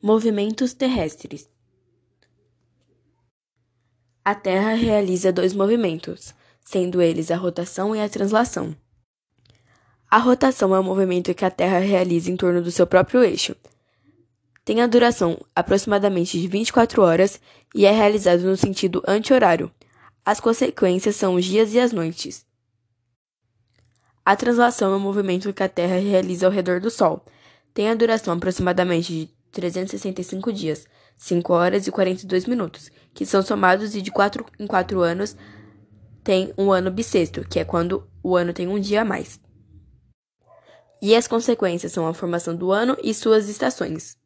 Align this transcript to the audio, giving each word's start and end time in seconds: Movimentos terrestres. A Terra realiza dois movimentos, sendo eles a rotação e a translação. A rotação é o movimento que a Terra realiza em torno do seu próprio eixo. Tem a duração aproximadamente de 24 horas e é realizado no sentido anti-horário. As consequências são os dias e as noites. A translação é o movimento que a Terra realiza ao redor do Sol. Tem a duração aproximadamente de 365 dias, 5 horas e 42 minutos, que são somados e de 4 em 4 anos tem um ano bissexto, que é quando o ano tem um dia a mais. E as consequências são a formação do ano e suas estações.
Movimentos 0.00 0.74
terrestres. 0.74 1.50
A 4.24 4.32
Terra 4.32 4.74
realiza 4.74 5.32
dois 5.32 5.52
movimentos, 5.52 6.32
sendo 6.60 7.02
eles 7.02 7.32
a 7.32 7.36
rotação 7.36 7.96
e 7.96 8.00
a 8.00 8.08
translação. 8.08 8.76
A 10.08 10.18
rotação 10.18 10.72
é 10.72 10.78
o 10.78 10.84
movimento 10.84 11.34
que 11.34 11.44
a 11.44 11.50
Terra 11.50 11.80
realiza 11.80 12.30
em 12.30 12.36
torno 12.36 12.62
do 12.62 12.70
seu 12.70 12.86
próprio 12.86 13.24
eixo. 13.24 13.56
Tem 14.64 14.80
a 14.80 14.86
duração 14.86 15.36
aproximadamente 15.52 16.40
de 16.40 16.46
24 16.46 17.02
horas 17.02 17.40
e 17.74 17.84
é 17.84 17.90
realizado 17.90 18.42
no 18.42 18.56
sentido 18.56 19.02
anti-horário. 19.04 19.68
As 20.24 20.38
consequências 20.38 21.16
são 21.16 21.34
os 21.34 21.44
dias 21.44 21.74
e 21.74 21.80
as 21.80 21.90
noites. 21.90 22.46
A 24.24 24.36
translação 24.36 24.92
é 24.92 24.96
o 24.96 25.00
movimento 25.00 25.52
que 25.52 25.62
a 25.64 25.68
Terra 25.68 25.98
realiza 25.98 26.46
ao 26.46 26.52
redor 26.52 26.80
do 26.80 26.88
Sol. 26.88 27.26
Tem 27.74 27.90
a 27.90 27.96
duração 27.96 28.32
aproximadamente 28.32 29.12
de 29.12 29.37
365 29.52 30.52
dias, 30.52 30.86
5 31.16 31.52
horas 31.52 31.86
e 31.86 31.90
42 31.90 32.46
minutos, 32.46 32.90
que 33.14 33.24
são 33.24 33.42
somados 33.42 33.94
e 33.94 34.02
de 34.02 34.10
4 34.10 34.44
em 34.58 34.66
4 34.66 35.00
anos 35.00 35.36
tem 36.28 36.52
um 36.58 36.70
ano 36.70 36.90
bissexto, 36.90 37.42
que 37.48 37.58
é 37.58 37.64
quando 37.64 38.06
o 38.22 38.36
ano 38.36 38.52
tem 38.52 38.68
um 38.68 38.78
dia 38.78 39.00
a 39.00 39.04
mais. 39.04 39.40
E 41.00 41.16
as 41.16 41.26
consequências 41.26 41.92
são 41.92 42.06
a 42.06 42.12
formação 42.12 42.54
do 42.54 42.70
ano 42.70 42.98
e 43.02 43.14
suas 43.14 43.48
estações. 43.48 44.17